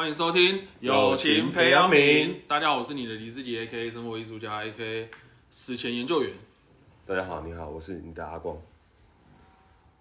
[0.00, 2.34] 欢迎收听友情培养皿。
[2.48, 5.08] 大家好，我是你的李志杰，AK 生活艺术家，AK
[5.50, 6.32] 史前研究员。
[7.04, 8.56] 大家好，你好，我是你的阿光。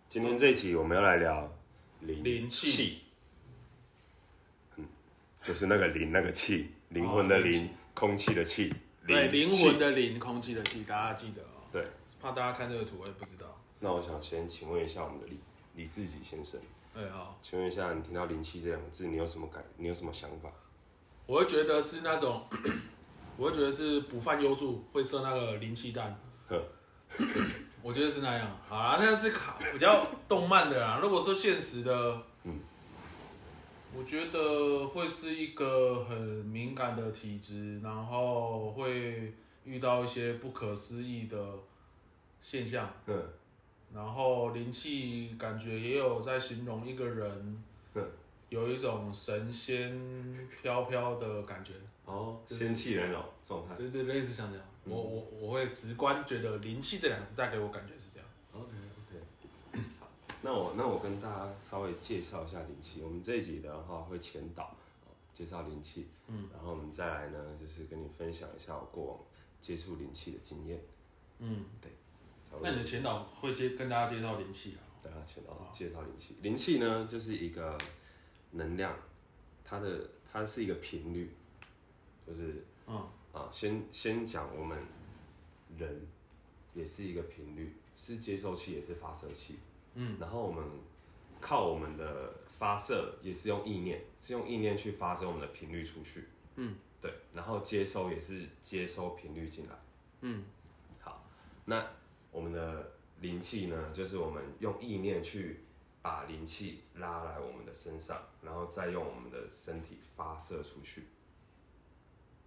[0.07, 1.54] 今天这一集我们要来聊
[1.99, 2.99] 灵气，
[4.77, 4.85] 嗯，
[5.43, 8.73] 就是那个灵那个气，灵魂的灵，哦、空气的气。
[9.05, 11.68] 对，灵魂的灵，空气的气，大家记得哦。
[11.73, 11.86] 对，
[12.22, 13.61] 怕大家看这个图，我也不知道。
[13.81, 15.38] 那我想先请问一下我们的李
[15.75, 16.58] 李志杰先生。
[16.99, 19.63] 哎，好，请问一下，你听到灵气这两个字，你有什么感？
[19.77, 20.52] 你有什么想法？
[21.25, 22.45] 我会觉得是那种，
[23.38, 26.20] 我会觉得是捕饭优助会射那个灵气弹。
[27.81, 28.59] 我觉得是那样。
[28.67, 30.99] 好啦，那是卡比较动漫的啦。
[31.02, 32.59] 如果说现实的，嗯，
[33.95, 41.38] 我觉得会是一个很敏感的体质，然后会遇到一些不可思议的
[42.41, 42.91] 现象。
[43.05, 43.23] 嗯。
[43.93, 47.64] 然后灵气感觉也有在形容一个人，
[48.50, 51.73] 有一种神仙飘飘的感觉
[52.05, 54.66] 哦，仙气的那种状态，对对，类似像这样。
[54.86, 58.27] 我我我会直观觉得灵气这两个字带给我感觉是这样。
[58.53, 60.08] OK OK，好，
[60.42, 63.02] 那我那我跟大家稍微介绍一下灵气。
[63.03, 64.75] 我们这一集的话会前导，
[65.31, 69.19] 介绍灵气，嗯，然后我们再来呢，就是跟你分享一下我过往
[69.61, 70.81] 接触灵气的经验，
[71.38, 71.92] 嗯，对。
[72.61, 74.81] 那你的前导会接跟大家介绍灵气啊？
[75.02, 76.36] 对啊，前导介绍灵气。
[76.42, 77.78] 灵气呢，就是一个
[78.52, 78.94] 能量，
[79.64, 81.31] 它的它是一个频率，
[82.27, 84.77] 就是嗯啊，先先讲我们
[85.77, 86.08] 人
[86.73, 89.59] 也是一个频率，是接收器也是发射器，
[89.94, 90.66] 嗯，然后我们
[91.39, 99.75] 靠我们的发射也是用意念，是用意念去发射我们的频率出去，嗯，对，然后接收也是接收频率进来，
[100.22, 100.44] 嗯，
[101.00, 101.23] 好，
[101.64, 101.98] 那。
[102.31, 102.91] 我们的
[103.22, 105.66] 灵气呢，就是我们用意念去
[106.02, 111.05] 把灵气拉来我们的身上，然后再用我们的身体发射出去。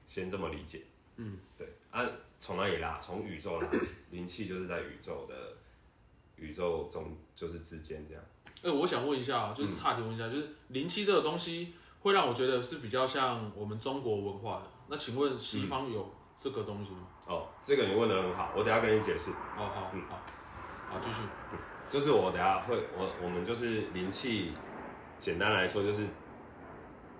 [0.06, 0.82] 先这么理解，
[1.16, 1.68] 嗯，对。
[1.90, 2.06] 啊，
[2.38, 2.98] 从哪里拉？
[2.98, 3.68] 从宇宙拉。
[4.10, 5.56] 灵气就是在宇宙的
[6.36, 8.24] 宇宙中，就是之间这样。
[8.62, 14.70] 哎、欸，我想问一下，就是差题问一下，嗯、就是灵气这个东西会让我觉得是比较像我们中国文化的。
[14.88, 16.14] 那请问西方有？
[16.32, 17.06] 嗯这个东西吗？
[17.26, 19.30] 哦，这个你问的很好，我等下跟你解释。
[19.30, 20.18] 哦，好，嗯，好，
[20.88, 21.20] 好，继续。
[21.88, 24.52] 就是我等下会，我我们就是灵气，
[25.20, 26.06] 简单来说就是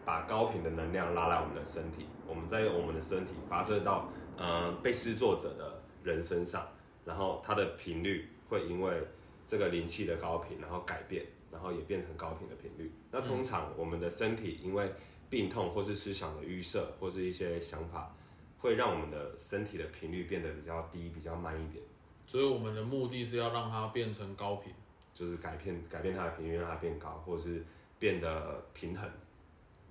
[0.05, 6.67] 把高频的能量拉来我们的身体，我们再用我们的身体发射到呃被施作者的人身上，
[7.05, 9.07] 然后它的频率会因为
[9.47, 12.91] 这个灵气的高频，然后改变，然后也变成高频的频率。
[13.11, 14.93] 那通常我们的身体因为
[15.29, 18.11] 病痛或是思想的预设或是一些想法。
[18.63, 21.85] 会让我们的身体的频率变得比较低，比较慢一点。
[22.25, 24.73] 所以我们的目的是要让它变成高频，
[25.13, 27.65] 就是改变改变它的频率，让它变高，或者是
[27.99, 29.11] 变得平衡。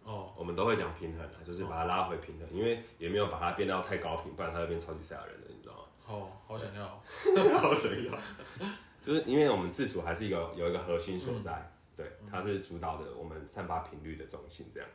[0.04, 5.82] 哦，我们都会讲平衡啊，就是把它拉回平衡，因为也没有把它变到太高频，不然它会变超级赛亚人的，你知道吗？
[6.08, 6.88] 哦，好想要，
[7.60, 8.18] 好想要，
[9.04, 14.90] 就是因为我们自主还是一个有一个核心所在，嗯、对，它是主导的我们散发频率的中心，这样。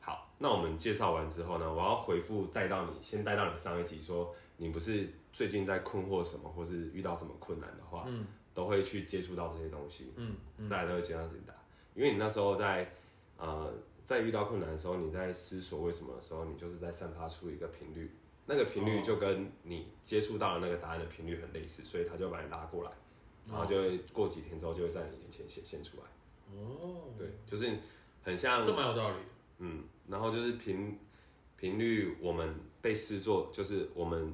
[0.00, 8.24] 好，那我们介绍完之后呢，我要回复带到你，先带到你上一集说，你不是最近在困惑什么，或是遇到什么困难的话，嗯，
[8.54, 11.52] 都会去接触到这些东西，嗯，嗯再来都会接到解答，
[11.94, 12.92] 因为你那时候在
[13.36, 13.74] 呃
[14.04, 18.14] 在遇到困难的时候，你在思索为什么的时候，你就是在散发出一个频率，
[18.46, 22.92] 那个频率就跟你接触到的那个答案的频率很类似，所以他就把你拉过来，
[23.48, 26.04] 然后就会过几天之后就会在你眼前显现出来，
[26.54, 27.76] 哦，对，就是
[28.22, 29.16] 很像，这蛮有道理。
[29.58, 30.98] 嗯，然后就是频
[31.56, 34.32] 频率，我们被视作就是我们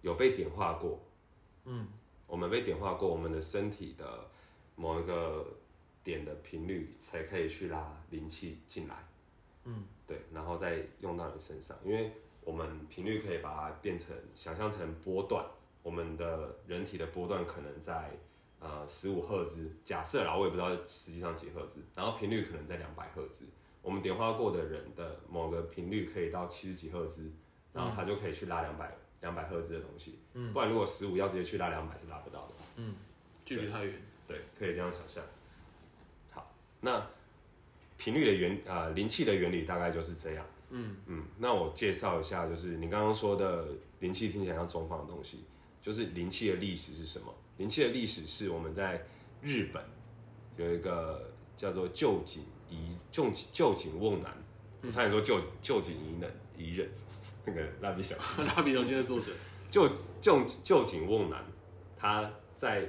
[0.00, 0.98] 有被点化过，
[1.64, 1.86] 嗯，
[2.26, 4.30] 我们被点化过，我们的身体的
[4.74, 5.46] 某一个
[6.02, 9.06] 点的频率才可以去拉灵气进来，
[9.64, 12.12] 嗯，对，然后再用到你身上，因为
[12.42, 15.44] 我们频率可以把它变成想象成波段，
[15.82, 18.10] 我们的人体的波段可能在
[18.60, 23.46] 呃十五赫兹，假设啦，我也不知道实际上几赫兹，然后频率可能在两百赫兹。
[23.86, 27.30] 我们点化过的人的某个频率可以到七十几赫兹，
[27.72, 30.18] 然后他就可以去拉两百两百赫兹的东西。
[30.34, 32.54] 嗯，不然如果十五要直接去拉两百是拉不到的。
[32.78, 32.96] 嗯，
[33.44, 33.94] 距离太远。
[34.26, 35.22] 对，可以这样想象。
[36.32, 37.00] 好，那
[37.96, 40.44] 频率的原呃灵气的原理大概就是这样。
[40.70, 43.68] 嗯嗯，那我介绍一下，就是你刚刚说的
[44.00, 45.44] 灵气听起来像中方的东西，
[45.80, 47.32] 就是灵气的历史是什么？
[47.58, 49.06] 灵气的历史是我们在
[49.40, 49.80] 日本
[50.56, 52.42] 有一个叫做旧井。
[52.68, 54.32] 以臼臼井瓮男，
[54.82, 56.88] 我差点说就就井仪人仪人，
[57.44, 59.30] 那个蜡笔小新， 蜡笔小新的作者，
[59.70, 59.90] 臼
[60.20, 61.44] 臼臼井瓮男，
[61.96, 62.88] 他在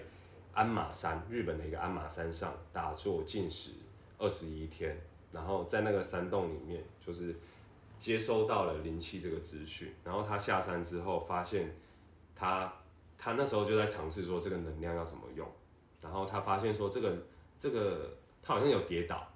[0.53, 3.71] 鞍马山，日本的一个鞍马山上打坐进食
[4.17, 4.99] 二十一天，
[5.31, 7.35] 然后在那个山洞里面，就是
[7.99, 11.75] 接收到了灵气这个资讯，然后他下山之后发现
[12.35, 12.73] 他
[13.17, 15.47] 他那时候就在尝试说这个能量要怎么用，
[16.01, 17.15] 然后他发现说这个
[17.57, 19.27] 这个他好像有跌倒，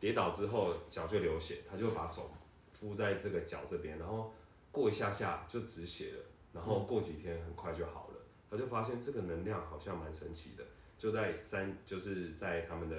[0.00, 2.32] 跌倒之后脚就流血，他就把手
[2.72, 4.32] 敷在这个脚这边，然后
[4.72, 6.18] 过一下下就止血了，
[6.54, 8.16] 然后过几天很快就好了，
[8.50, 10.64] 他就发现这个能量好像蛮神奇的，
[10.98, 12.96] 就在三就是在他们的。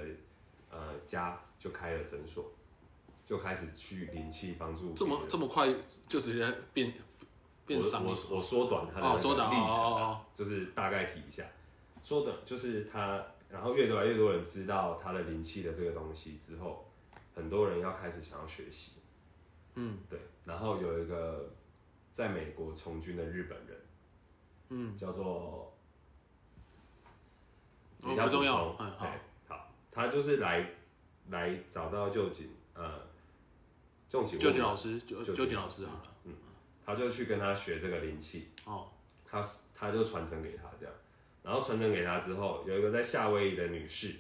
[0.74, 2.50] 呃，家就开了诊所，
[3.26, 4.94] 就开始去灵气帮助。
[4.94, 5.68] 这么这么快
[6.08, 6.94] 就直接变
[7.66, 8.06] 变伤？
[8.06, 11.44] 我我缩短他的历程，哦、就是大概提一下，
[12.02, 16.90] 缩短就是他，然后越来越多人知道他的灵气的这个东西之后，
[17.34, 18.94] 很多人要开始想要学习。
[19.76, 20.20] 嗯，对。
[20.46, 21.54] 然后有一个
[22.12, 23.78] 在美国从军的日本人，
[24.70, 25.74] 嗯，叫做
[28.02, 28.92] 比较重要，嗯，
[29.48, 29.68] 好。
[29.92, 30.72] 他就是来
[31.30, 33.00] 来找到旧井，呃，
[34.10, 36.34] 臼井旧井老师，旧旧井老师好了，嗯，
[36.86, 38.90] 他就去跟他学这个灵气，哦，
[39.26, 39.42] 他
[39.76, 40.96] 他就传承给他这样，
[41.44, 44.16] 然后传承给他之后，有一个在夏威夷的女士，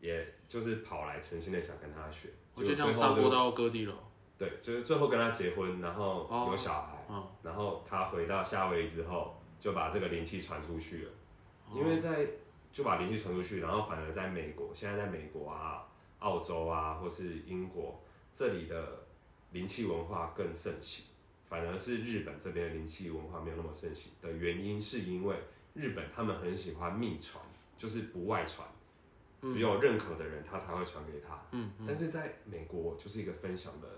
[0.00, 3.94] 也就是跑来诚心的想跟他学，我就这样散播到各地了，
[4.36, 11.10] 对，就是最后跟他结婚，然后有小孩，哦，然后他回到夏威夷之后，就把这个灵气传出去了，
[11.74, 12.26] 因为在。
[12.70, 17.98] 就把灵气传出去，然后反而在美国，现在在美国啊、澳洲啊，或是英国
[18.30, 19.04] 这里的
[19.52, 21.06] 灵气文化更盛行，
[21.48, 25.34] 反而是日本这边的灵气文化没有那么盛行的原因，是因为
[25.72, 27.42] 日本他们很喜欢秘传，
[27.76, 28.68] 就是不外传，
[29.42, 31.40] 只有认可的人他才会传给他。
[31.52, 33.88] 嗯，但是在美国就是一个分享的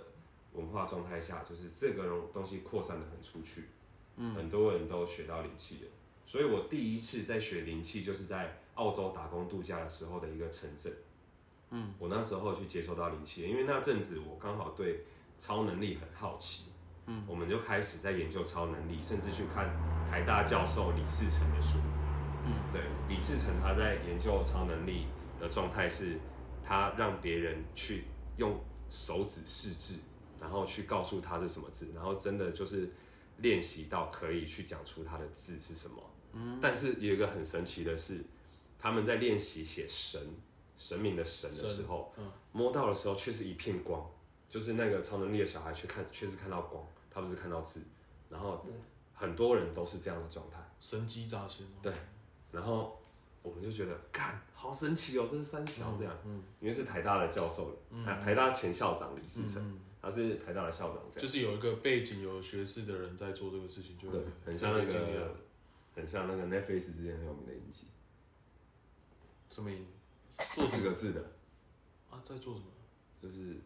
[0.53, 3.69] 文化状态下，就是这个东西扩散的很出去，
[4.17, 5.91] 嗯，很多人都学到灵气了。
[6.27, 10.93] 所以我第一次在学灵气，就是在澳洲打工度假的时候的一个城镇。
[11.71, 15.05] 嗯，我那时候去接收到灵气，因为那阵子我刚好对
[15.39, 16.65] 超能力很好奇。
[17.07, 19.75] 嗯，我们就开始在研究超能力，甚至去看
[20.09, 21.79] 台大教授李世成的书。
[22.45, 25.07] 嗯，对，李世成他在研究超能力
[25.41, 26.19] 的状态是，
[26.63, 28.05] 他让别人去
[28.37, 28.61] 用
[28.91, 29.99] 手指试字，
[30.39, 32.93] 然后去告诉他是什么字，然后真的就是
[33.39, 35.97] 练习到可以去讲出他的字是什么。
[36.33, 36.59] 嗯。
[36.61, 38.23] 但是有一个很神奇的是，
[38.79, 40.21] 他们在练习写神
[40.77, 44.09] 神明的神的时候，嗯、摸到的时候却是一片光，
[44.49, 47.83] 就是那个超能力的小孩去看确实看到光，他不是看到字，
[48.29, 48.65] 然后
[49.13, 51.67] 很多人都是这样的状态，神机乍现。
[51.83, 51.93] 对，
[52.53, 53.00] 然后
[53.43, 56.43] 我们就觉得，干，好神奇哦，这是三小这样，嗯，嗯。
[56.61, 65.37] 因为是台大的教授，嗯、台大前校长李世成，嗯嗯、他是台大的校长这样，就是有一个背景有学士的人在做这个事情，就对，很像那个。
[65.93, 67.89] 很像那个 Netflix 之前很有名的影集，
[69.51, 69.85] 什么影？
[70.31, 71.21] 四个字的。
[72.09, 72.67] 啊，在做什么？
[73.21, 73.57] 就是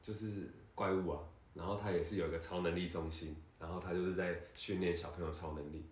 [0.00, 1.20] 就是怪物啊，
[1.52, 5.84] 然后他也是有一个超能力中心，然后他就是在训练小朋友超能力，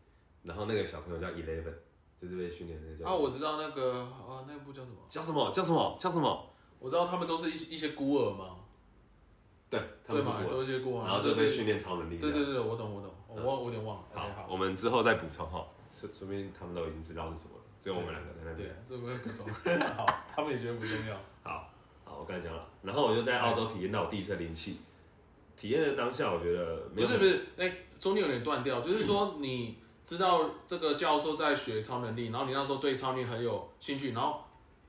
[0.44, 1.74] 然后那个小朋友叫 Eleven，
[2.20, 3.08] 就是被训练那个叫。
[3.08, 4.96] 啊，我知道那个啊，那部叫什么？
[5.08, 5.50] 叫什么？
[5.50, 5.96] 叫什么？
[5.98, 6.50] 叫什么？
[6.78, 8.56] 我知道他们都是一一些孤儿嘛。
[9.68, 12.18] 对，他们都是一些孤儿，然后就被训练超能力。
[12.18, 14.04] 对对对，我懂我懂，我忘我有点忘了。
[14.12, 15.64] 好，我们之后再补充哈。
[16.18, 18.68] 说明他们都已经知道是什么了，只有我们两个在那边。
[18.88, 19.46] 对，这不会不重
[19.96, 21.14] 好，他们也觉得不重要。
[21.42, 21.70] 好，
[22.04, 24.80] 好，我刚才讲了，然后我就在澳洲体验到我第一次灵气，
[25.56, 27.68] 体验的当下，我觉得不是不是，那
[28.00, 34.40] 中间有点断掉，就是说你知道这个教授在学超能力，然后你那时候对超能力很有兴趣，然后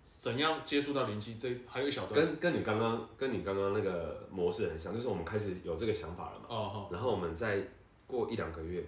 [0.02, 1.36] 怎样接触到灵气？
[1.36, 6.46] 这还有一小段，跟跟你刚刚跟你刚刚那个模式很像，就是我们开始有这个想法了嘛。
[6.50, 6.90] 哦好。
[6.92, 7.68] 然后我们再
[8.08, 8.86] 过一两个月。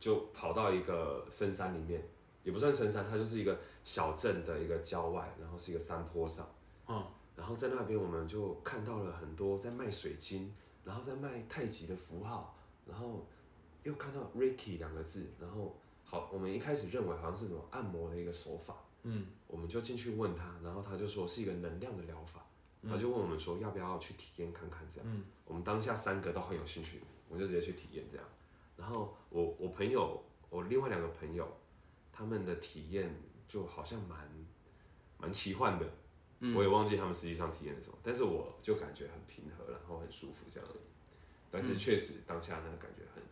[0.00, 2.06] 就跑到一个深山里面，
[2.42, 6.46] 也不算深山，它就是一个小镇的一个郊外，然后是一个山坡上，
[6.86, 7.02] 嗯，
[7.34, 10.52] 然后在那边我们就看到了很多在卖水晶，
[10.84, 12.54] 然后在卖太极的符号，
[12.84, 13.26] 然后
[13.84, 22.44] 又看到 “Ricky” 两个字，然后好，我们一开始认为好像是什么按摩的一个手法，嗯，我们就进去问他，然后他就说是一个能量的疗法，
[22.88, 28.26] 他就问我们说要不要去体验看看这样，嗯，我们当下三个都很有兴趣，我就直接去体验这样。
[28.76, 31.46] 然后我我朋友，我另外两个朋友，
[32.12, 33.14] 他们的体验
[33.46, 34.18] 就好像蛮
[35.18, 35.86] 蛮奇幻的，
[36.40, 40.80] 嗯、我也忘记他们实际上体验的什么，但是我就感觉很平和，然后很舒服这样而已。
[41.50, 43.22] 但是确实当下那个感觉很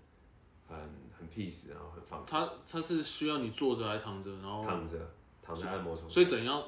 [0.69, 0.77] 很
[1.19, 2.41] 很 peace，然后很放松。
[2.41, 4.31] 他他是需要你坐着还是躺着？
[4.43, 4.99] 然后躺着
[5.43, 6.09] 躺在按摩床。
[6.11, 6.63] 所以怎样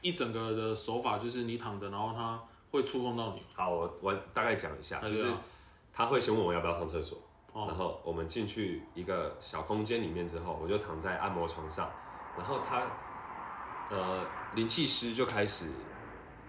[0.00, 2.40] 一整个的手法就是你躺着，然后他
[2.70, 3.42] 会触碰到你。
[3.54, 5.26] 好，我我大概讲一下，就是
[5.92, 7.18] 他会先问我要不要上厕所。
[7.52, 11.90] 然后我们进去一个小空间里面之后，我就躺在按摩床上，
[12.38, 12.86] 然后他，
[13.90, 15.68] 呃，灵气师就开始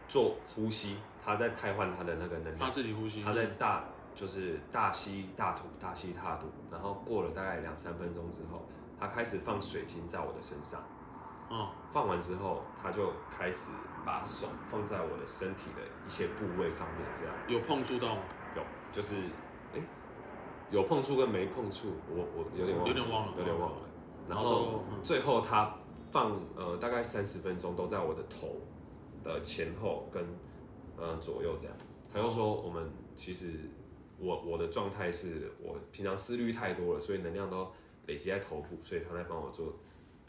[0.07, 3.83] 做呼吸，他在汰换他的那个能量，他自己呼吸，他在大
[4.21, 8.61] 就是大吸大吐，大吸大吐，然后过了大概两三分钟之后，
[8.99, 10.79] 他开始放水晶在我的身上，
[11.49, 13.71] 嗯，放完之后，他就开始
[14.05, 18.21] 把手放在我的身体的一些部位上面，这样有碰触到吗？
[18.55, 18.61] 有，
[18.91, 19.15] 就是
[19.73, 19.81] 哎，
[20.69, 23.77] 有碰触跟没碰触，我我有点忘有点忘了，有点忘了。
[24.29, 25.73] 然后最后他
[26.11, 28.61] 放呃大概三十分钟都在我的头
[29.23, 30.23] 的前后跟
[30.95, 31.75] 呃左右这样，
[32.13, 33.67] 他又说我们其实
[34.21, 37.71] 我我的状态是我平常思虑太多了，所以能量都
[38.07, 39.73] 累积在头部，所以他在帮我做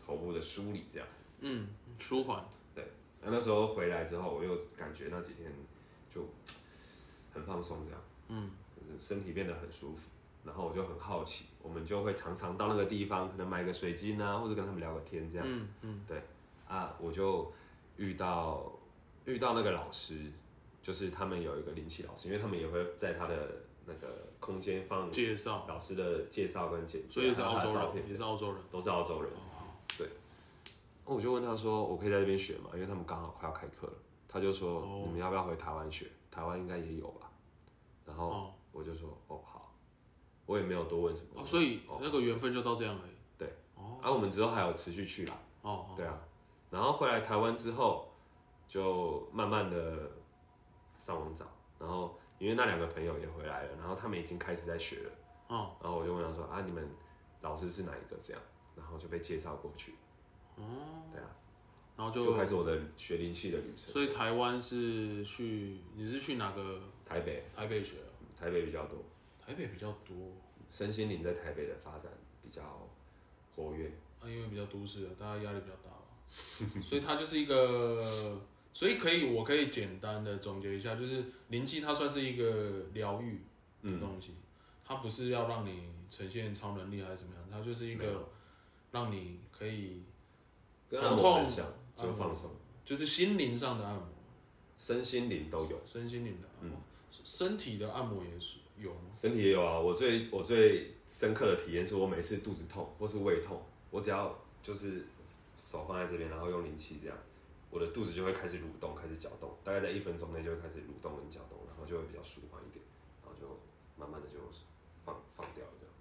[0.05, 1.07] 头部的梳理这样，
[1.41, 1.69] 嗯，
[1.99, 2.43] 舒缓。
[2.75, 2.85] 对，
[3.23, 5.53] 那那时候回来之后，我又感觉那几天
[6.11, 6.27] 就
[7.33, 8.51] 很放松这样，嗯，
[8.99, 10.09] 身体变得很舒服。
[10.45, 15.47] 然后我就很好奇，我们就会常常到那个地方，可能买个水晶啊，或者跟他们聊个天这样。
[15.49, 16.21] 嗯嗯，对
[16.67, 17.53] 啊，我就
[17.97, 18.73] 遇到
[19.25, 20.19] 遇到那个老师，
[20.83, 24.09] 就是他们有一个灵气老师，因为他们也会在他的那个
[24.41, 29.31] 空间放介绍老师的介绍跟简介，所以是澳洲人，也是澳洲人，都是澳洲人。
[29.33, 29.67] 哦、
[29.99, 30.09] 对，
[31.05, 32.71] 我就问他说，我可以在这边学吗？
[32.75, 33.93] 因为他们刚好快要开课了。
[34.29, 36.07] 他就说，哦、你们要不要回台湾学？
[36.31, 37.31] 台湾应该也有吧。
[38.07, 39.41] 然后我就说，哦。
[39.45, 39.61] 好
[40.45, 43.13] 我也没有多问什么，哦、所以那个缘分就到这样而已。
[43.39, 45.39] 对，哦，啊，我们之后还有持续去啦。
[45.63, 46.19] 哦，对啊，
[46.69, 48.13] 然后回来台湾之后，
[48.67, 50.11] 就慢慢的
[50.99, 51.47] 上网找，
[51.79, 55.13] 然后因为那两个朋友也回来了，然后他们已经开始在学了。
[55.47, 56.85] 哦，然后我就问他说啊，你们
[57.41, 58.17] 老师是哪一个？
[58.21, 58.43] 这样，
[58.75, 59.95] 然后就被介绍过去。
[60.57, 61.31] 哦，对啊，
[61.97, 63.93] 然后就，就开始我的学灵气的旅程。
[63.93, 66.81] 所以台湾是去，你是去哪个？
[67.07, 67.99] 台北，台北学，
[68.37, 68.99] 台北比较多。
[69.39, 70.17] 台北比较多，
[70.69, 72.11] 身心灵在台北的发展
[72.43, 72.89] 比较
[73.55, 73.87] 活跃。
[74.21, 78.41] 啊，因为比较都市啊，大家压力比较大， 所以它就是一个，
[78.73, 83.41] 所以可以，我可以简单的总结一下，就是灵气它算是一个疗愈
[83.83, 84.43] 的东西，嗯、
[84.85, 88.29] 它不是要让你呈现超能力还是怎么样，它就是一个
[88.91, 90.03] 让你可以
[90.91, 91.47] 疼痛
[91.97, 92.51] 就放松，
[92.85, 94.07] 就是心灵上的按摩，
[94.79, 96.83] 身心灵都有，身心灵的按摩，嗯、
[97.25, 98.57] 身体的按摩也是。
[98.79, 105.07] 有身体也有啊，我最我最深刻的体验是我每次肚子痛或是胃痛，我只要就是
[105.57, 107.17] 手放在这边，然后用灵气这样，
[107.73, 112.85] 我的肚子就会开始蠕动，开始搅动，大概在一分钟内就会开始蠕动跟搅动，然后就会比较舒缓一点，
[113.25, 113.59] 然后就
[113.97, 114.39] 慢慢的就
[115.05, 115.95] 放放掉这样。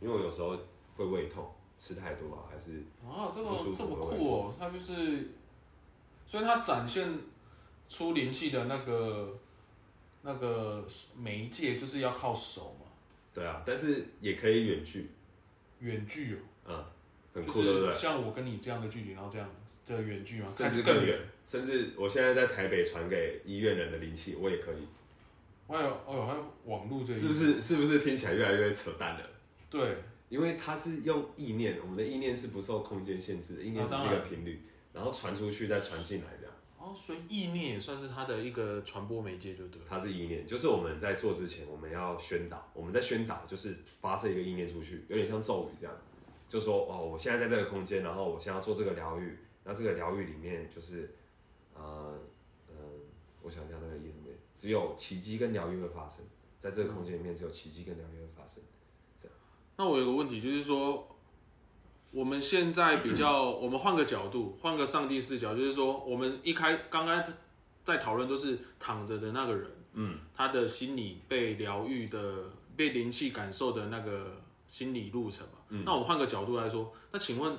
[0.00, 0.58] 因为我有时候
[0.96, 5.30] 会胃痛，吃太多啊，还是啊，这个这么酷哦，它就是，
[6.26, 7.06] 所以它展现
[7.88, 9.38] 出灵气的那个。
[10.22, 10.84] 那个
[11.16, 12.84] 媒介就是要靠手嘛，
[13.32, 15.10] 对啊，但是也可以远距，
[15.78, 16.84] 远距哦，嗯，
[17.32, 17.94] 很酷，对不对？
[17.96, 19.48] 像我跟你这样的距离，然后这样
[19.90, 21.18] 这个远距吗，甚至更远，
[21.48, 24.86] 甚至我现在在台北传给医院人的灵气，我也可以。
[25.66, 29.20] 还有哦，还有网络这，是不是是不是听起来越来越扯淡了？
[29.68, 29.96] 对，
[30.28, 36.54] 因为它是用意念，我们的意念是不受空间限制的，意念是一个频率，然后传出去再传进来这样。
[36.78, 39.82] 哦，所以意念也算是它的一个传播媒介，就对。
[39.88, 45.92] 它是意念，就是我们在做之前，我们要宣导，我们在宣导，就是发射一个意念出去，有点像咒语这样，
[46.48, 49.36] 就说哦，我现在在这个空间，然后我现在要做这个疗愈，
[49.70, 51.14] 那这个疗愈里面就是，
[51.74, 52.18] 呃，
[53.40, 56.24] 我想一下那个意念，只有奇迹跟疗愈会发生，
[56.58, 58.60] 在这个空间里面，只有奇迹跟疗愈会发生，
[59.16, 59.36] 这样。
[59.76, 61.06] 那我有个问题，就是说。
[62.12, 67.22] 我们现在比较，我们换个角度，换个上帝视角，就是说，我们一开刚刚
[67.84, 75.58] 在讨论都是躺着的那个人，嗯，他的心理被疗愈的、被灵气感受的那个心理路程嘛。
[75.68, 77.56] 嗯，那我们换个角度来说，那请问，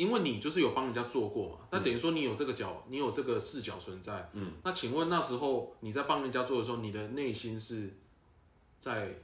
[0.00, 7.90] 因为你就是有帮人家做过嘛，那等于说你有这个角，你有这个视角存在，嗯，那请问那时候你在帮人家做的时候，你的内心是
[8.78, 9.14] 在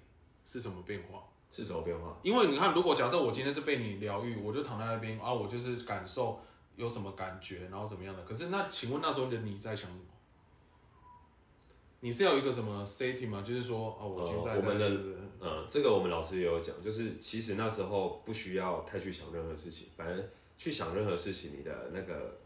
[0.45, 1.23] 是什么变化？
[1.50, 2.14] 是什么变化？
[2.23, 6.38] 因为你看，如果假设我今天是被你疗愈，我就躺在那边啊，我就是感受
[6.76, 8.23] 有什么感觉，然后怎么样的。
[8.23, 10.02] 可是那请问那时候的你在想什么？
[12.00, 13.40] 你是要有一个什么 setting 吗？
[13.40, 14.87] 就是说啊，我现在，在、呃、我们的
[15.40, 22.38] 呃，这个我们老师也有讲，就是其实那时候不需要太去想任何事情，反正去想任何事情，你的那个，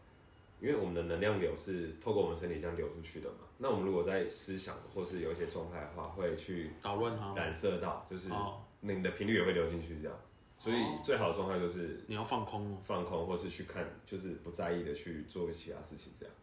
[0.59, 3.37] 因为我们的能量流是透过我们身体这样流出去的嘛。
[3.57, 8.53] 那我们如果在思想或是有一些状态的话，会去捣乱它，染色到就是那。
[8.83, 10.19] 你的频率也会流进去，这样，
[10.57, 16.33] 所以最好的状态就是你要放空，放空，或是去看，就是不在意的去做其他事情，这样。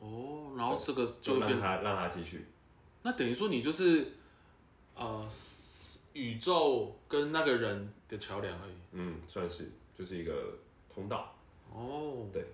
[0.00, 2.44] 哦，然后这个就让它让它继续。
[3.02, 4.14] 那等于说你就是
[4.96, 5.24] 呃
[6.12, 8.74] 宇宙跟那个人的桥梁而已。
[8.90, 10.58] 嗯，算是，就是一个
[10.94, 11.34] 通道。
[11.72, 12.44] 哦，对，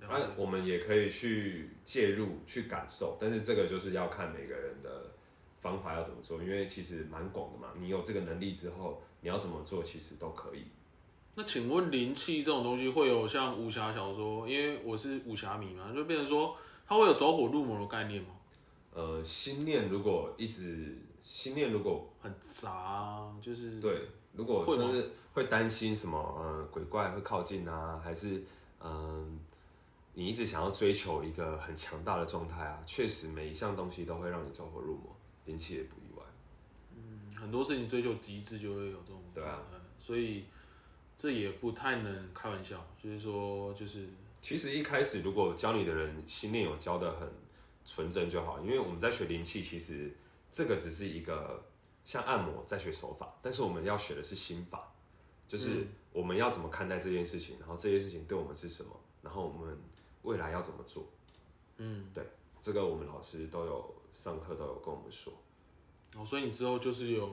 [0.00, 5.10] 那、啊、我们也可以去介入、去感受，但是这个就是要看每个人的
[5.58, 7.68] 方法要怎么做，因为其实蛮广的嘛。
[7.80, 10.64] 你有这个能力之后，你要怎么做，其实都可以。
[11.36, 14.48] 那请问灵气这种东西会有像武侠小说？
[14.48, 16.56] 因为我是武侠迷嘛，就变成说
[16.86, 18.28] 它会有走火入魔的概念吗？
[18.92, 24.02] 呃，心念如果一直心念如果很杂，就是对，
[24.34, 28.38] 如果说是会担心什么呃鬼怪会靠近啊，还是
[28.80, 29.26] 嗯、呃、
[30.14, 36.22] 你一直想要追求一个很强大的状态啊，确实每一项东西都会让你走火入魔，灵气也不意外。
[36.96, 39.62] 嗯，很多事情追求极致就会有这种对啊，
[39.98, 40.44] 所以。
[41.16, 44.08] 这也不太能开玩笑，所以说就是，
[44.42, 47.28] 其实一开始如果教你的人心念有教的很
[47.86, 50.12] 纯正就好，因为我们在学灵气，其实
[50.50, 51.64] 这个只是一个
[52.04, 54.92] 像按摩在学手法，但是我们要学的是心法，
[55.48, 58.90] 就是我们要怎么看待这件事情，然后这件事情对我们是什么，
[59.22, 59.78] 然后我们
[60.22, 61.06] 未来要怎么做，
[61.78, 62.24] 嗯，对，
[62.62, 65.32] 这个我们老师都有上课都有跟我们说，
[66.16, 67.30] 哦，所以你之后就是有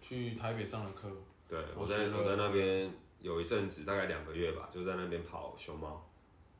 [0.00, 1.10] 去台北上了课，
[1.48, 2.90] 对，我在我在那边。
[3.20, 6.08] 有一阵子，大概两个月吧，就在那边跑熊猫，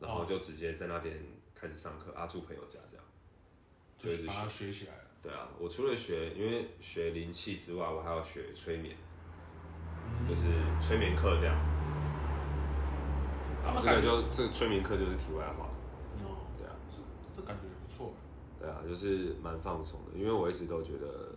[0.01, 1.17] 然后就直接在那边
[1.55, 3.05] 开始上课，阿、啊、住朋友家这样，
[3.97, 5.08] 就是把它学起来了。
[5.23, 8.97] 对啊，我除了学，因为学灵气之外，我还要学催眠，
[10.07, 10.43] 嗯、就是
[10.81, 11.55] 催眠课这样。
[13.65, 15.69] 啊，这个就这个催眠课就是题外话。
[16.25, 17.01] 哦，对啊，这
[17.33, 18.15] 这感觉也不错。
[18.59, 21.35] 对啊，就是蛮放松的，因为我一直都觉得。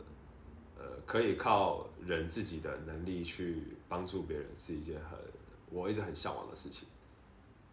[0.77, 5.19] 呃可以靠人自己的能力去帮助别人，是一件很
[5.69, 6.87] 我一直很向往的事情，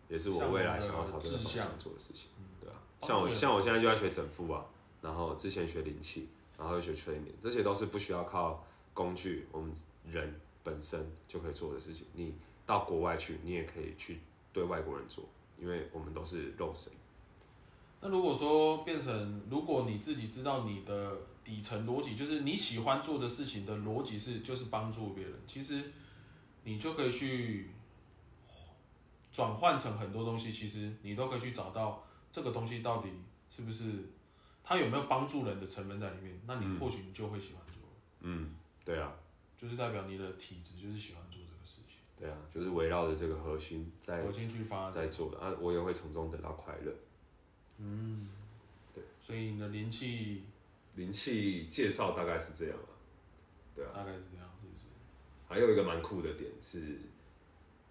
[0.09, 2.29] 也是我未来想要朝这个方向做的事情。
[2.61, 4.63] 对啊，像我像我现在就在学整复啊，
[5.01, 6.29] 然后之前学灵气，
[6.59, 9.73] 然后又学催眠，这些都是不需要靠工具，我们
[10.07, 12.07] 人本身就可以做的事情。
[12.13, 12.35] 你
[12.67, 14.21] 到国外去，你也可以去
[14.53, 15.25] 对外国人做，
[15.59, 16.93] 因为我们都是肉身。
[18.01, 25.83] 那如果说变成，如果你自己知道你的底层逻辑，就是你喜欢做的事情的逻辑是，就是帮助别人，其实
[26.63, 27.71] 你就可以去
[29.33, 33.09] 转换成很多东西，其实你都可以去找到这个东西到底
[33.51, 33.87] 是不是
[34.69, 37.89] 它有没有帮助人的成分在里面，那你或许你就会喜欢做。
[38.21, 38.55] 嗯，
[38.85, 39.15] 对啊，
[39.57, 41.97] 就是代表你的体质就是喜欢做这个事情。
[42.15, 46.93] 对啊，就是围绕着这个核心在核心去发在做的啊，我也会从中得到快乐。
[47.79, 48.29] 嗯，
[48.95, 50.43] 对，所以你的灵气，
[50.97, 52.89] 灵气介绍大概是这样吧，
[53.75, 54.85] 对啊，大概是这样，是不是？
[55.49, 56.99] 还有一个蛮酷的点是，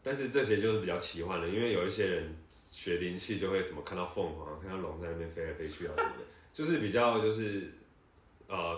[0.04, 6.24] 但是这些就是比较奇幻的，因为有一些人学灵气就会什么看到凤凰，看到龙在那边飞来飞去啊什么的，
[6.58, 7.72] 就是比较就是
[8.48, 8.76] 呃，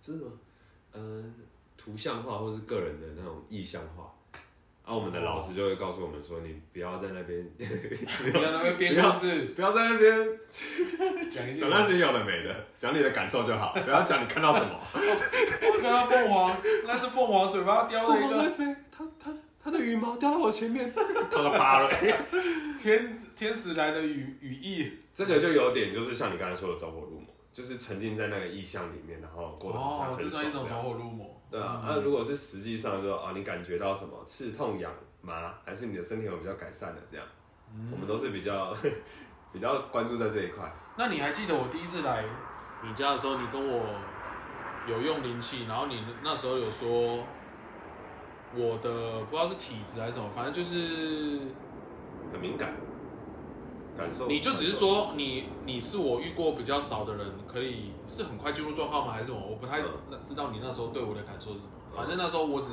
[0.00, 0.30] 这是什么？
[0.92, 1.22] 呃，
[1.76, 4.14] 图像化或是个人的那种意象化。
[4.86, 10.26] 那、啊、我们的老师就会告诉我们说：“你不要在那边， 不要在那边编故事， 不要在那边
[11.30, 14.80] 讲讲那些有的没的，讲你的感受就好，不要讲你看到什么。
[14.94, 19.30] 我看到凤凰，那是凤凰嘴巴叼了一个，它它
[19.62, 21.90] 它的羽毛掉到我前面，它都趴了。
[22.78, 30.12] 天天使来的羽羽翼，这个就有点就是像你刚才说的走火入魔，就是沉浸在那个意象里面，然后过得很爽。
[30.12, 37.26] 哦，这算一种走火入魔。”对啊，那、嗯啊、如果是实际上说啊，你感觉到什么刺痛、痒、麻，还是你的身体有比较改善的这样？
[37.74, 38.74] 嗯、我们都是比较
[39.52, 40.72] 比较关注在这一块。
[40.96, 42.24] 那你还记得我第一次来
[42.82, 43.94] 你家的时候，你跟我
[44.88, 47.24] 有用灵气，然后你那时候有说
[48.54, 51.40] 我的不知道是体质还是什么，反正就是
[52.32, 52.72] 很敏感。
[53.98, 59.12] 感受你就只是说你你是我遇过比较少的人，可以是很快进入状况吗？
[59.12, 59.38] 还是什么？
[59.40, 59.82] 我不太
[60.24, 61.72] 知道你那时候对我的感受是什么。
[61.94, 62.70] 反正那时候我只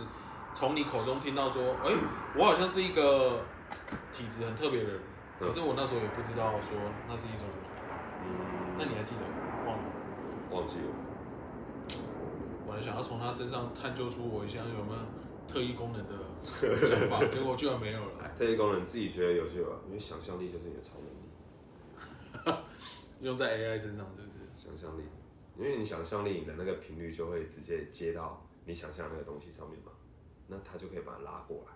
[0.53, 1.95] 从你口中听到说，哎、欸，
[2.37, 3.41] 我好像是一个
[4.13, 5.01] 体质很特别的人。
[5.39, 6.77] 可是我那时候也不知道说
[7.09, 8.13] 那是一种什么感觉。
[8.23, 9.27] 嗯，那你还记得吗？
[9.65, 9.83] 忘了？
[10.51, 10.89] 忘记了。
[12.67, 14.99] 本来想要从他身上探究出我一下有没有
[15.47, 18.31] 特异功能的想法，结果居然没有了。
[18.37, 22.59] 特异功能自己觉得有就有，因为想象力就是你的超能力。
[23.21, 24.45] 用在 AI 身上是不是？
[24.57, 25.03] 想象力，
[25.57, 29.91] 因为你想象力，你的那个频率就会直接接到你想象那个东西上面嘛，
[30.47, 31.73] 那它就可以把它拉过来。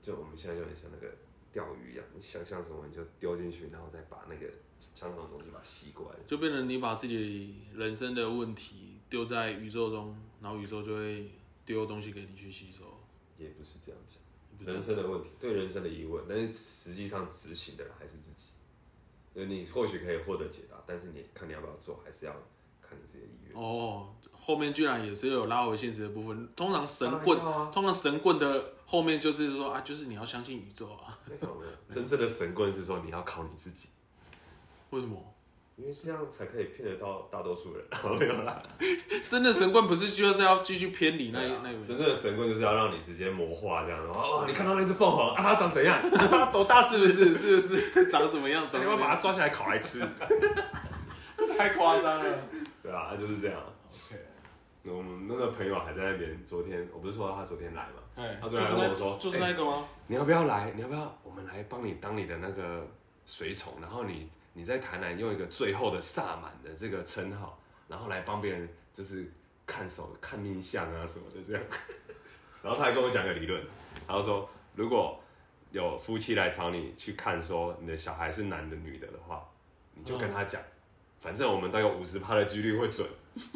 [0.00, 1.14] 就我们现在就很像那个
[1.52, 4.46] 钓鱼一样，你想象什么你就丢进去，然后再把那个
[4.78, 11.30] 相同的东西把它吸过来，就变成你把自己人生的问题丢在宇宙中，然后宇宙就会
[11.66, 12.84] 丢东西给你去吸收。
[13.36, 18.48] 也不是这样讲，人生的问题，对人生的疑问，但是实际上执行的人还是自己。
[19.34, 22.32] 所以你或许可以获得解答，但是你看你要不要做，还是要
[22.80, 23.60] 看你自己的意愿。
[23.60, 26.48] 哦，后面居然也是有拉回现实的部分。
[26.56, 31.18] 通常神棍，啊、通常神棍的后面就是说啊，就是你要相信宇宙啊。
[31.26, 33.90] 没有没有，真正的神棍是说你要靠你自己。
[34.88, 35.34] 为什么？
[35.76, 37.84] 因为这样才可以骗得到大多数人。
[38.18, 38.62] 没有啦，
[39.28, 41.84] 真的神棍不是就是要继续偏离那那个？
[41.84, 44.00] 真正的神棍就是要让你直接魔化这样。
[44.08, 46.00] 哦，你看到那只凤凰啊，它长怎样？
[46.10, 46.82] 它多大？
[46.82, 47.34] 是不是？
[47.34, 48.10] 是不是？
[48.10, 48.66] 长什么样？
[48.72, 50.00] 你要把它抓起来烤来吃。
[51.58, 52.38] 太夸张了。
[52.82, 53.60] 对啊，就是这样。
[53.92, 54.18] OK。
[54.84, 58.24] 我们那个朋友还在那边，昨天我不是说他昨天来嘛？
[58.40, 59.84] 他昨天跟我说，就是那个吗？
[60.06, 60.72] 你要不要来？
[60.74, 61.18] 你要不要？
[61.22, 62.86] 我们来帮你当你的那个
[63.26, 64.30] 随从，然后你。
[64.56, 69.30] 你在台南用一个最后的萨满的这个称号，然后来帮别人就是
[69.66, 71.62] 看手、看命相啊什么的这样。
[72.64, 73.62] 然后他还跟我讲个理论，
[74.08, 75.22] 他说如果
[75.72, 79.46] 有夫妻来找你去看，说你的小孩是男的女的的话，
[79.92, 80.58] 你就跟他讲，
[81.20, 83.06] 反正我们都有五十趴的几率会准。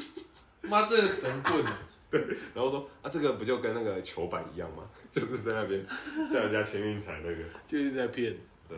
[0.61, 1.65] 妈，这是神棍！
[2.11, 2.21] 对，
[2.55, 4.85] 然后说啊，这个不就跟那个球板一样吗？
[5.11, 5.83] 就是在那边
[6.31, 8.37] 叫人家签运彩那个，就是在骗。
[8.69, 8.77] 对。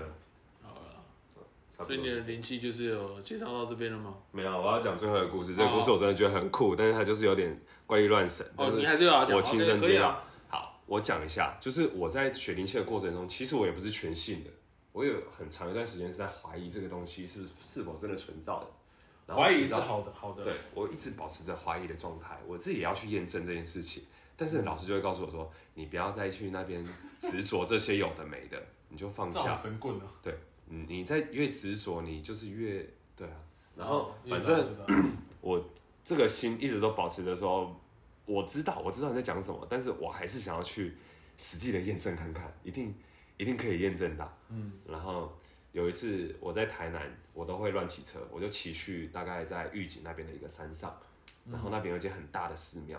[1.85, 4.15] 所以你的灵气就是有介绍到这边了吗？
[4.31, 5.55] 没有，我要讲最后的故事。
[5.55, 8.47] 这个故事我真的觉得很酷，但是它就是有点怪力乱神。
[8.57, 9.37] 哦，你还是要讲。
[9.37, 9.99] 我亲身经历。
[10.49, 14.51] 好，我讲一下，就是我在学灵气的过程中，其实我也不是全信的。
[14.93, 18.67] 我有很长一段时间是在怀疑这个东西是是否真的存在的。
[19.35, 20.45] 怀疑是好的，好的。
[20.45, 24.03] 对，我一直保持着怀疑的状态，我自己也要去验证这件事情。
[24.37, 26.85] 但是老师就会告诉我说：“你不要再去那边
[27.21, 30.03] 执着这些有的没的，你就放下。”神棍了。
[30.23, 30.37] 对。
[30.75, 33.37] 嗯，你在越执着，你就是越对啊。
[33.77, 34.75] 然后反正
[35.43, 35.63] 我
[36.03, 37.79] 这个心一直都保持着说，
[38.25, 40.95] 我知道，我知道你在讲什么，但是我还是想要去
[41.37, 42.95] 实际的验证看看，一定
[43.37, 44.35] 一定可以验证到。
[44.49, 44.73] 嗯。
[44.87, 45.31] 然后
[45.73, 47.03] 有一次我在台南，
[47.35, 50.99] 我都会乱骑车，我就骑去大概在玉井那边的一个山上，
[51.51, 52.99] 然后那边有一间很大的寺庙，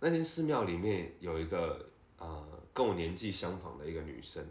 [0.00, 1.88] 那间寺庙里面有一个
[2.18, 4.44] 呃跟我年纪相仿的一个女生。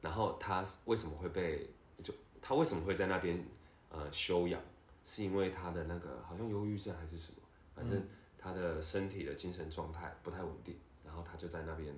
[0.00, 1.68] 然后他为什么会被
[2.02, 3.44] 就他为什么会在那边
[3.90, 4.60] 呃休养？
[5.04, 7.38] 是因为他的那个好像忧郁症还是什么？
[7.74, 8.00] 反正
[8.38, 11.92] 他的身体的精神状态不太稳定，然后他就在那边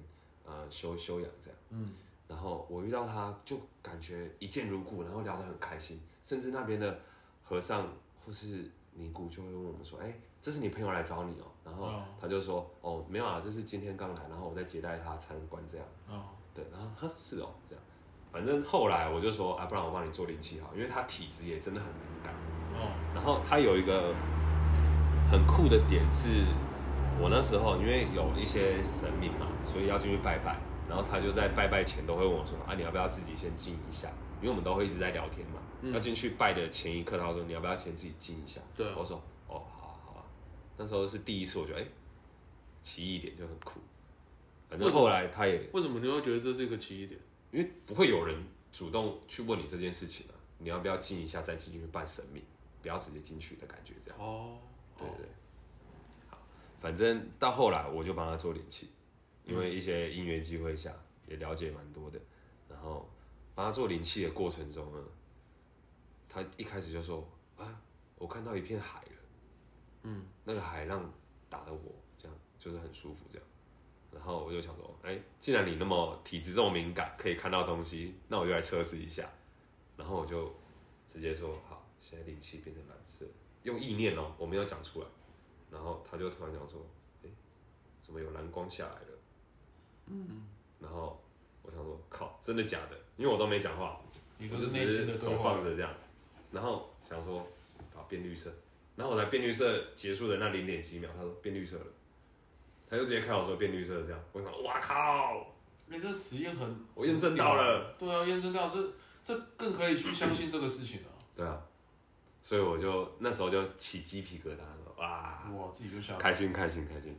[0.45, 1.59] 呃休休养这样。
[1.71, 1.93] 嗯。
[2.29, 7.01] 然后我遇到他就感觉一见如故，然后聊得很开心，甚至那边的
[7.43, 7.93] 和尚
[8.25, 16.25] 或是尼姑就会问我们说：“哎，这是你朋友来找你哦。”然后他就说：“哦，没有啊，这是今天刚来，然后我在接待他参观这样。”哦。
[16.55, 17.85] 对，然后哈是哦这样。
[18.33, 22.33] 反正后来我就说啊，不然我帮你做灵气好，因为他体质也真的很敏感。
[22.75, 22.89] 哦。
[23.15, 24.15] 然后他有一个
[25.31, 26.47] 很酷的点是，
[27.21, 30.59] 我那时候因为有一些神明嘛，所以要进去拜拜。
[30.89, 34.09] 然后他就在拜拜前都会问我说啊，你要不要自己先静一下？
[34.41, 35.61] 因为我们都会一直在聊天嘛。
[35.83, 35.93] 嗯。
[35.93, 38.61] 要进去拜的前一刻，他说你要不要先自己静一下？
[38.75, 38.87] 对。
[38.97, 40.25] 我说哦，好啊，好啊。
[40.79, 41.85] 那时候是第一次，我觉得哎，
[42.83, 43.81] 奇异点就很酷。
[44.73, 47.21] 反正后来他也为什么你会觉得这是一个奇异点？
[47.51, 52.43] 因为不会有人主动去问你这件事情啊，你要不要进一下再进去拜神明，
[52.81, 54.19] 不要直接进去的感觉这样。
[54.19, 54.57] 哦，
[54.97, 55.29] 对对对，
[56.31, 56.39] 好，
[56.81, 58.89] 反正到后来我就帮他做灵气，
[59.45, 60.91] 因为一些音乐机会下
[61.29, 62.19] 也了解蛮多的，
[62.67, 63.07] 然后
[63.55, 65.05] 帮他做灵气的过程中呢，
[66.31, 67.79] 他一开始就说啊，
[68.17, 69.19] 我看到一片海了，
[70.05, 71.13] 嗯，那个海浪
[71.51, 73.47] 打的我这样就是很舒服这样。
[74.13, 79.29] 然后我就想说，哎，既然你那么体质这么敏感，可以看到东西，那我就来测试一下。
[79.97, 80.55] 然后我就
[81.07, 83.27] 直接说，好，现在灵气变成蓝色，
[83.63, 85.07] 用意念哦，我没有讲出来。
[85.71, 86.87] 然后他就突然讲说，
[87.25, 87.29] 哎，
[88.03, 89.19] 怎么有蓝光下来了？
[90.07, 90.47] 嗯。
[90.79, 91.23] 然后
[91.63, 92.99] 我想说，靠，真的假的？
[93.17, 94.01] 因为我都没讲话，
[94.39, 95.95] 我就只是手放着这样。
[96.51, 97.47] 然后想说，
[97.95, 98.53] 好，变绿色。
[98.95, 101.87] 然后我在变绿色结束的那零点几秒，他说变绿色了。
[102.93, 105.47] 他就直接看我说变绿色这样，我想，哇靠！
[105.87, 107.97] 你、欸、这实验很，我验证到了。
[107.99, 108.87] 对啊，验证到这，
[109.23, 111.09] 这更可以去相信这个事情了。
[111.35, 111.59] 对啊，
[112.43, 115.51] 所以我就那时候就起鸡皮疙瘩了，哇！
[115.57, 117.19] 哇，自己就想，开心开心开心。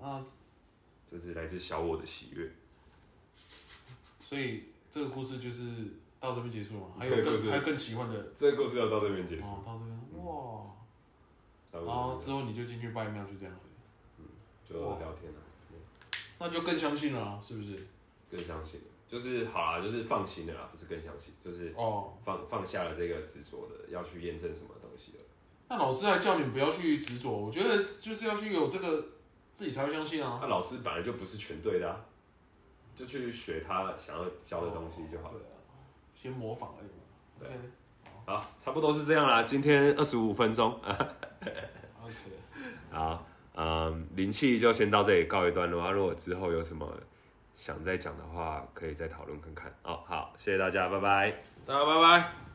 [0.00, 0.24] 哇，啊，
[1.06, 2.50] 这是来自小我的喜悦。
[4.24, 5.66] 所以这个故事就是
[6.18, 6.94] 到这边结束了吗？
[6.98, 8.32] 还有更还有更奇幻的？
[8.34, 9.44] 这个故事要到这边结束。
[9.48, 10.72] 哦，到这边，哇。
[11.84, 13.68] 然后之后你就进去拜庙，就这样子，
[14.18, 14.24] 嗯，
[14.64, 15.40] 就聊天了，
[16.38, 17.76] 那就更相信了，是不是？
[18.28, 25.18] 更相信了，就是好啦，就是放心了啦，不是更相信，就是哦，放放下了这个执着的，要去验证什么东西了。
[25.68, 29.04] 那老师还叫你不要去执着，我觉得就是要去有这个，
[29.54, 30.38] 自己才会相信啊。
[30.42, 32.04] 那老师本来就不是全对的啊，
[32.96, 35.38] 就去学他想要教的东西就好了。
[35.38, 35.54] 对啊，
[36.14, 37.04] 先模仿而已嘛。
[37.38, 37.48] 对。
[38.26, 39.44] 好，差不多是这样啦。
[39.44, 40.72] 今天二十五分钟。
[42.02, 42.14] OK。
[42.90, 45.90] 好，嗯，灵气就先到这里告一段落。
[45.92, 46.92] 如果之后有什么
[47.54, 49.72] 想再讲的话，可以再讨论看看。
[49.84, 51.30] 哦好，谢谢大家，拜拜。
[51.64, 52.45] 大家拜拜。